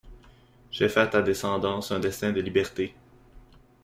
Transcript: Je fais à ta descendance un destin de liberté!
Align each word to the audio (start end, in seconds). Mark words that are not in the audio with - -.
Je 0.71 0.87
fais 0.87 0.99
à 1.01 1.05
ta 1.05 1.21
descendance 1.21 1.91
un 1.91 1.99
destin 1.99 2.31
de 2.31 2.41
liberté! 2.41 2.95